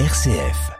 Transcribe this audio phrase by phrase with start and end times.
[0.00, 0.72] RCF.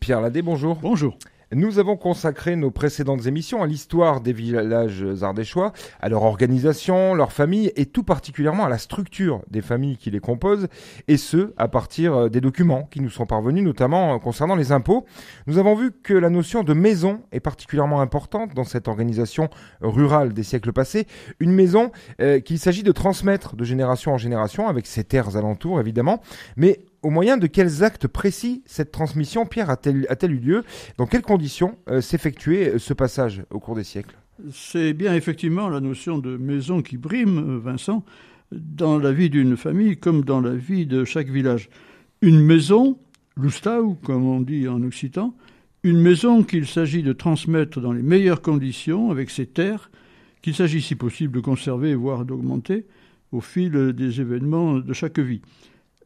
[0.00, 0.74] Pierre Ladé, bonjour.
[0.74, 1.16] Bonjour.
[1.52, 7.32] Nous avons consacré nos précédentes émissions à l'histoire des villages ardéchois, à leur organisation, leur
[7.32, 10.68] famille et tout particulièrement à la structure des familles qui les composent,
[11.08, 14.70] et ce, à partir euh, des documents qui nous sont parvenus, notamment euh, concernant les
[14.70, 15.06] impôts.
[15.48, 20.32] Nous avons vu que la notion de maison est particulièrement importante dans cette organisation rurale
[20.32, 21.08] des siècles passés.
[21.40, 21.90] Une maison
[22.20, 26.20] euh, qu'il s'agit de transmettre de génération en génération, avec ses terres alentours évidemment,
[26.56, 30.64] mais au moyen de quels actes précis cette transmission, Pierre, a-t-elle eu lieu?
[30.98, 34.16] Dans quelles conditions euh, s'effectuait euh, ce passage au cours des siècles?
[34.52, 38.04] C'est bien effectivement la notion de maison qui brime, euh, Vincent,
[38.52, 41.70] dans la vie d'une famille comme dans la vie de chaque village.
[42.20, 42.98] Une maison,
[43.36, 45.34] l'oustau, comme on dit en occitan,
[45.82, 49.90] une maison qu'il s'agit de transmettre dans les meilleures conditions avec ses terres,
[50.42, 52.86] qu'il s'agit si possible de conserver, voire d'augmenter,
[53.32, 55.40] au fil des événements de chaque vie.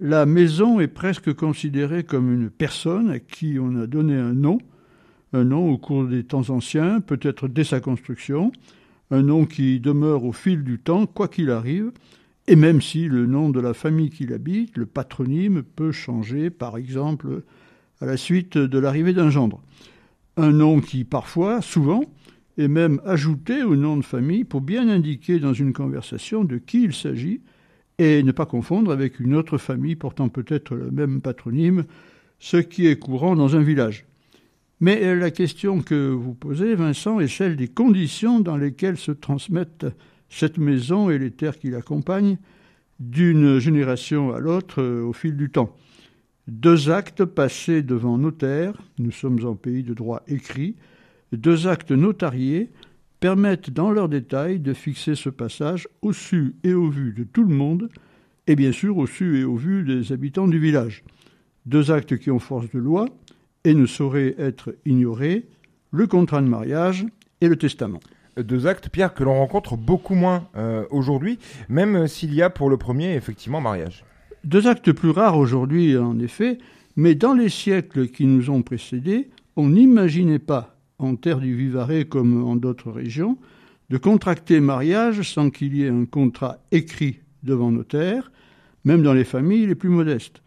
[0.00, 4.58] La maison est presque considérée comme une personne à qui on a donné un nom,
[5.32, 8.50] un nom au cours des temps anciens, peut-être dès sa construction,
[9.12, 11.92] un nom qui demeure au fil du temps, quoi qu'il arrive,
[12.48, 16.76] et même si le nom de la famille qui l'habite, le patronyme, peut changer, par
[16.76, 17.44] exemple,
[18.00, 19.62] à la suite de l'arrivée d'un gendre.
[20.36, 22.02] Un nom qui, parfois, souvent,
[22.58, 26.82] est même ajouté au nom de famille pour bien indiquer dans une conversation de qui
[26.82, 27.40] il s'agit,
[27.98, 31.84] et ne pas confondre avec une autre famille portant peut-être le même patronyme,
[32.38, 34.04] ce qui est courant dans un village.
[34.80, 39.86] Mais la question que vous posez, Vincent, est celle des conditions dans lesquelles se transmettent
[40.28, 42.38] cette maison et les terres qui l'accompagnent
[42.98, 45.74] d'une génération à l'autre euh, au fil du temps.
[46.46, 50.76] Deux actes passés devant notaire, nous sommes en pays de droit écrit,
[51.32, 52.70] deux actes notariés
[53.24, 57.42] permettent dans leurs détails de fixer ce passage au su et au vu de tout
[57.42, 57.88] le monde,
[58.46, 61.02] et bien sûr au su et au vu des habitants du village.
[61.64, 63.06] Deux actes qui ont force de loi
[63.64, 65.46] et ne sauraient être ignorés,
[65.90, 67.06] le contrat de mariage
[67.40, 68.00] et le testament.
[68.36, 71.38] Deux actes, Pierre, que l'on rencontre beaucoup moins euh, aujourd'hui,
[71.70, 74.04] même s'il y a pour le premier effectivement mariage.
[74.44, 76.58] Deux actes plus rares aujourd'hui, en effet,
[76.94, 80.73] mais dans les siècles qui nous ont précédés, on n'imaginait pas
[81.04, 83.38] en terre du Vivarais comme en d'autres régions,
[83.90, 88.32] de contracter mariage sans qu'il y ait un contrat écrit devant notaire,
[88.84, 90.42] même dans les familles les plus modestes.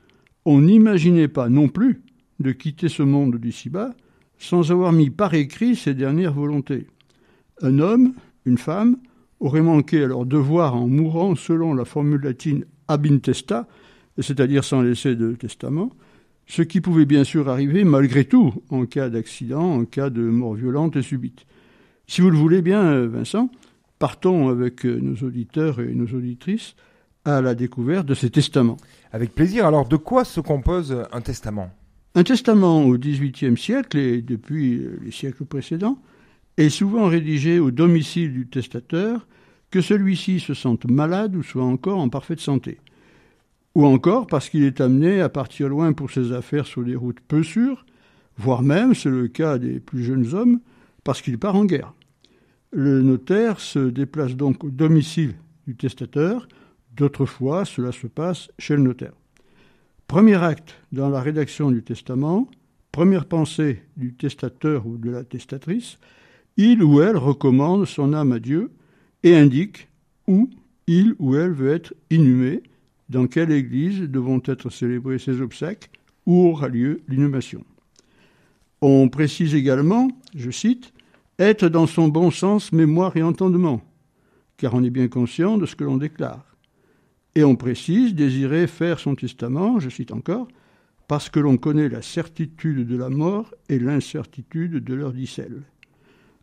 [0.45, 2.01] On n'imaginait pas non plus
[2.39, 3.93] de quitter ce monde d'ici-bas
[4.39, 6.87] sans avoir mis par écrit ses dernières volontés.
[7.61, 8.13] Un homme,
[8.45, 8.97] une femme,
[9.39, 13.07] auraient manqué à leur devoir en mourant selon la formule latine ab
[14.19, 15.91] c'est-à-dire sans laisser de testament,
[16.47, 20.53] ce qui pouvait bien sûr arriver malgré tout en cas d'accident, en cas de mort
[20.53, 21.45] violente et subite.
[22.07, 23.49] Si vous le voulez bien, Vincent,
[23.99, 26.75] partons avec nos auditeurs et nos auditrices
[27.25, 28.77] à la découverte de ces testaments.
[29.11, 29.65] Avec plaisir.
[29.65, 31.69] Alors, de quoi se compose un testament?
[32.15, 35.99] Un testament au XVIIIe siècle et depuis les siècles précédents
[36.55, 39.27] est souvent rédigé au domicile du testateur,
[39.69, 42.79] que celui-ci se sente malade ou soit encore en parfaite santé
[43.77, 47.19] ou encore parce qu'il est amené à partir loin pour ses affaires sur des routes
[47.19, 47.85] peu sûres,
[48.35, 50.59] voire même, c'est le cas des plus jeunes hommes,
[51.03, 51.93] parce qu'il part en guerre.
[52.71, 55.35] Le notaire se déplace donc au domicile
[55.67, 56.47] du testateur,
[56.95, 59.13] d'autres fois cela se passe chez le notaire.
[60.07, 62.49] Premier acte dans la rédaction du testament,
[62.91, 65.99] première pensée du testateur ou de la testatrice,
[66.57, 68.71] il ou elle recommande son âme à Dieu
[69.21, 69.87] et indique
[70.25, 70.49] où
[70.87, 72.63] il ou elle veut être inhumé,
[73.09, 75.89] dans quelle église devront être célébrées ces obsèques,
[76.25, 77.63] où aura lieu l'inhumation.
[78.81, 80.93] On précise également, je cite,
[81.39, 83.81] être dans son bon sens, mémoire et entendement,
[84.57, 86.45] car on est bien conscient de ce que l'on déclare.
[87.35, 90.47] Et on précise désirer faire son testament, je cite encore,
[91.07, 95.61] parce que l'on connaît la certitude de la mort et l'incertitude de leur dicelle.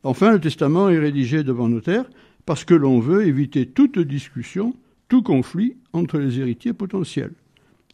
[0.03, 2.09] Enfin, le testament est rédigé devant notaire
[2.47, 4.75] parce que l'on veut éviter toute discussion
[5.15, 7.31] tout conflit entre les héritiers potentiels.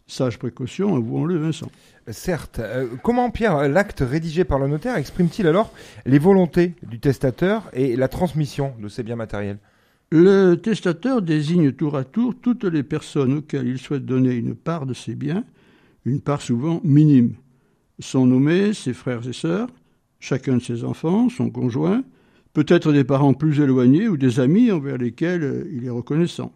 [0.07, 1.69] Sage précaution, avouons-le, Vincent.
[2.07, 2.57] Certes.
[2.57, 5.71] Euh, comment, Pierre, l'acte rédigé par le notaire exprime-t-il alors
[6.07, 9.59] les volontés du testateur et la transmission de ses biens matériels?
[10.09, 14.87] Le testateur désigne tour à tour toutes les personnes auxquelles il souhaite donner une part
[14.87, 15.43] de ses biens,
[16.05, 17.35] une part souvent minime.
[17.99, 19.69] Sont nommés ses frères et sœurs,
[20.19, 22.03] chacun de ses enfants, son conjoint,
[22.53, 26.51] peut-être des parents plus éloignés ou des amis envers lesquels il est reconnaissant.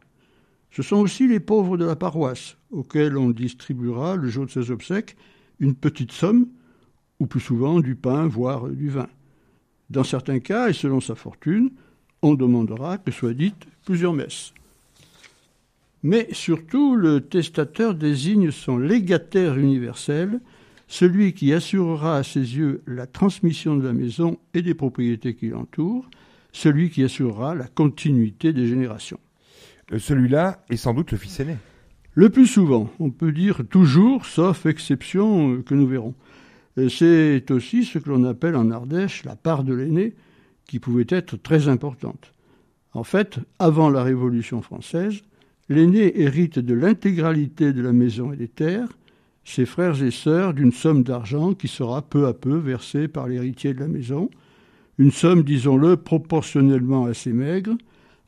[0.76, 4.72] Ce sont aussi les pauvres de la paroisse, auxquels on distribuera, le jour de ses
[4.72, 5.16] obsèques,
[5.62, 6.48] une petite somme,
[7.22, 9.08] ou plus souvent du pain, voire du vin.
[9.90, 11.72] Dans certains cas, et selon sa fortune,
[12.22, 14.54] on demandera que soient dites plusieurs messes.
[16.04, 20.42] Mais surtout, le testateur désigne son légataire universel,
[20.90, 25.48] celui qui assurera à ses yeux la transmission de la maison et des propriétés qui
[25.48, 26.10] l'entourent,
[26.52, 29.20] celui qui assurera la continuité des générations.
[29.92, 31.58] Euh, celui-là est sans doute le fils aîné.
[32.14, 36.16] Le plus souvent, on peut dire toujours, sauf exception euh, que nous verrons.
[36.78, 40.14] Euh, c'est aussi ce que l'on appelle en Ardèche la part de l'aîné,
[40.66, 42.34] qui pouvait être très importante.
[42.94, 45.22] En fait, avant la Révolution française,
[45.68, 48.90] L'aîné hérite de l'intégralité de la maison et des terres,
[49.44, 53.74] ses frères et sœurs d'une somme d'argent qui sera peu à peu versée par l'héritier
[53.74, 54.30] de la maison,
[55.00, 57.76] une somme, disons-le, proportionnellement assez maigre,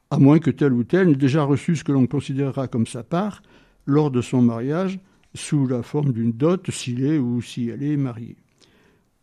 [0.09, 3.04] à moins que tel ou tel n'ait déjà reçu ce que l'on considérera comme sa
[3.04, 3.42] part
[3.86, 5.00] lors de son mariage,
[5.33, 8.38] sous la forme d'une dot s'il est ou si elle est mariée.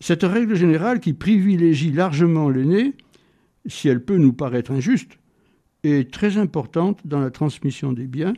[0.00, 2.94] Cette règle générale qui privilégie largement l'aîné,
[3.66, 5.18] si elle peut nous paraître injuste,
[5.82, 8.34] est très importante dans la transmission des biens.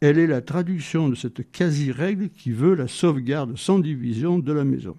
[0.00, 4.64] Elle est la traduction de cette quasi-règle qui veut la sauvegarde sans division de la
[4.64, 4.96] maison.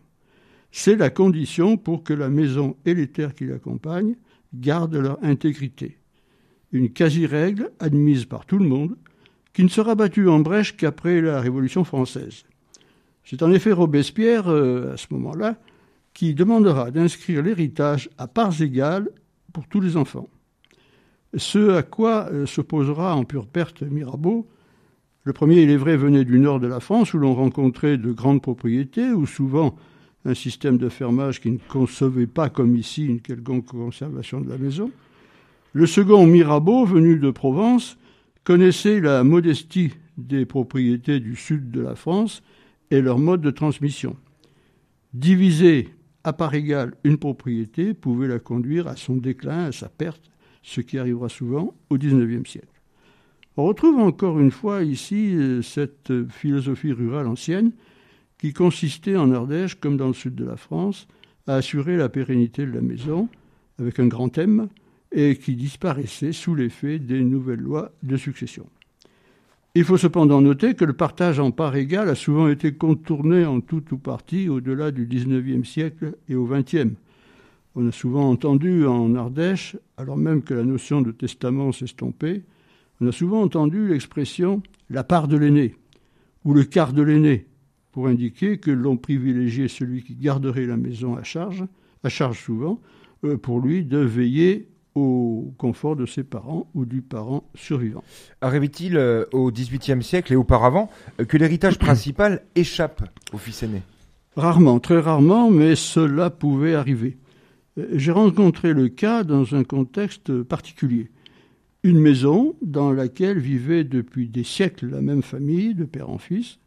[0.72, 4.16] C'est la condition pour que la maison et les terres qui l'accompagnent
[4.54, 5.98] gardent leur intégrité.
[6.76, 8.96] Une quasi-règle admise par tout le monde,
[9.54, 12.44] qui ne sera battue en brèche qu'après la Révolution française.
[13.24, 15.56] C'est en effet Robespierre, euh, à ce moment-là,
[16.14, 19.10] qui demandera d'inscrire l'héritage à parts égales
[19.54, 20.30] pour tous les enfants
[21.38, 24.48] ce à quoi euh, s'opposera en pure perte Mirabeau.
[25.24, 28.12] Le premier, il est vrai, venait du nord de la France, où l'on rencontrait de
[28.12, 29.76] grandes propriétés, où souvent
[30.24, 34.58] un système de fermage qui ne concevait pas comme ici une quelconque conservation de la
[34.58, 34.92] maison.
[35.76, 37.98] Le second, Mirabeau, venu de Provence,
[38.46, 42.44] connaissait la modestie des propriétés du sud de la France
[42.92, 44.16] et leur mode de transmission.
[45.14, 45.90] Diviser
[46.24, 50.32] à part égale une propriété pouvait la conduire à son déclin, à sa perte,
[50.64, 52.82] ce qui arrivera souvent au XIXe siècle.
[53.58, 57.74] On retrouve encore une fois ici euh, cette philosophie rurale ancienne
[58.38, 61.06] qui consistait en Ardèche, comme dans le sud de la France,
[61.48, 63.28] à assurer la pérennité de la maison
[63.78, 64.70] avec un grand thème
[65.16, 68.68] et qui disparaissait sous l'effet des nouvelles lois de succession.
[69.74, 73.62] Il faut cependant noter que le partage en parts égales a souvent été contourné en
[73.62, 76.96] tout ou partie au-delà du XIXe siècle et au XXe.
[77.76, 82.44] On a souvent entendu en Ardèche, alors même que la notion de testament s'estompait,
[83.02, 85.76] on a souvent entendu l'expression la part de l'aîné
[86.46, 87.48] ou le quart de l'aîné
[87.92, 91.64] pour indiquer que l'on privilégiait celui qui garderait la maison à charge,
[92.04, 92.82] à charge souvent,
[93.24, 98.04] euh, pour lui de veiller au confort de ses parents ou du parent survivant.
[98.42, 100.90] Arrivait-il euh, au XVIIIe siècle et auparavant
[101.20, 103.04] euh, que l'héritage principal échappe
[103.34, 103.82] au fils aîné?
[104.38, 107.18] Rarement, très rarement, mais cela pouvait arriver.
[107.94, 111.12] J'ai rencontré le cas dans un contexte particulier.
[111.84, 116.58] Une maison dans laquelle vivait depuis des siècles la même famille, de père en fils.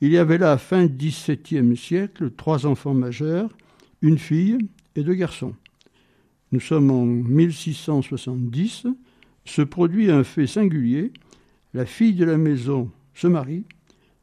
[0.00, 3.50] Il y avait là, fin XVIIe siècle, trois enfants majeurs,
[4.02, 4.58] une fille
[4.94, 5.54] et deux garçons.
[6.56, 8.86] Nous sommes en 1670.
[9.44, 11.12] Se produit un fait singulier.
[11.74, 13.64] La fille de la maison se marie.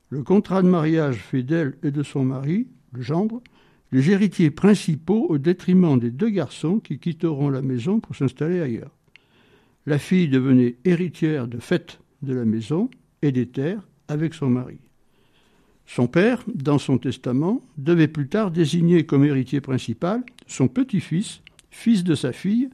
[0.10, 3.44] Le contrat de mariage fait d'elle et de son mari, le gendre,
[3.92, 8.98] les héritiers principaux au détriment des deux garçons qui quitteront la maison pour s'installer ailleurs.
[9.86, 12.90] La fille devenait héritière de fait de la maison
[13.22, 14.80] et des terres avec son mari.
[15.86, 21.44] Son père, dans son testament, devait plus tard désigner comme héritier principal son petit-fils,
[21.74, 22.70] fils de sa fille,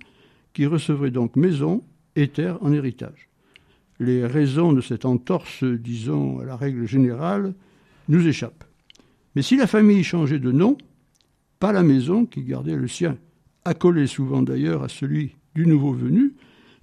[0.54, 1.84] qui recevrait donc maison
[2.16, 3.30] et terre en héritage.
[4.00, 7.54] Les raisons de cette entorse, disons, à la règle générale,
[8.08, 8.66] nous échappent.
[9.36, 10.78] Mais si la famille changeait de nom,
[11.60, 13.18] pas la maison qui gardait le sien,
[13.66, 16.34] accolé souvent d'ailleurs à celui du nouveau venu,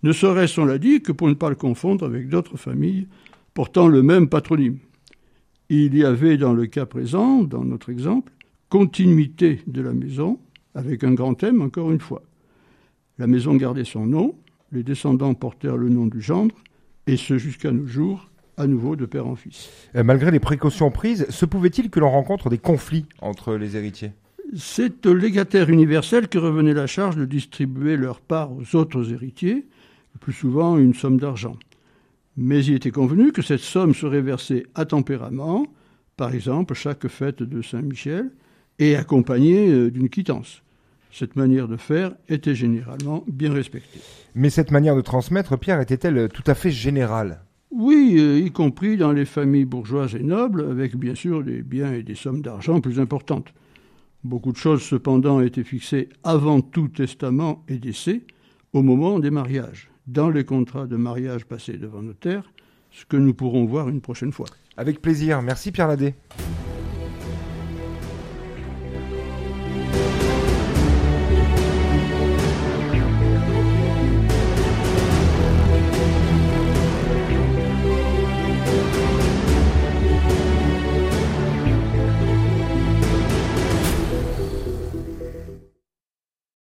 [0.03, 3.09] ne serait-ce, on l'a dit, que pour ne pas le confondre avec d'autres familles
[3.55, 4.79] portant le même patronyme.
[5.69, 8.33] Il y avait dans le cas présent, dans notre exemple,
[8.69, 10.39] continuité de la maison,
[10.77, 12.23] avec un grand thème encore une fois.
[13.19, 14.37] La maison gardait son nom,
[14.73, 16.55] les descendants portèrent le nom du gendre,
[17.07, 19.71] et ce jusqu'à nos jours, à nouveau de père en fils.
[19.95, 24.13] Malgré les précautions prises, se pouvait-il que l'on rencontre des conflits entre les héritiers?
[24.55, 29.67] C'est au légataire universel que revenait la charge de distribuer leur part aux autres héritiers,
[30.15, 31.57] le plus souvent une somme d'argent.
[32.37, 35.67] Mais il était convenu que cette somme serait versée à tempérament,
[36.17, 38.31] par exemple chaque fête de Saint-Michel,
[38.79, 40.63] et accompagnée euh, d'une quittance.
[41.19, 44.01] Cette manière de faire était généralement bien respectée.
[44.35, 47.41] Mais cette manière de transmettre, Pierre, était-elle tout à fait générale?
[47.71, 51.95] Oui, euh, y compris dans les familles bourgeoises et nobles, avec bien sûr des biens
[51.95, 53.55] et des sommes d'argent plus importantes.
[54.25, 58.21] Beaucoup de choses cependant étaient fixées avant tout testament et décès,
[58.75, 62.53] au moment des mariages, dans les contrats de mariage passés devant notaire,
[62.91, 64.49] ce que nous pourrons voir une prochaine fois.
[64.77, 66.15] Avec plaisir, merci Pierre Ladet.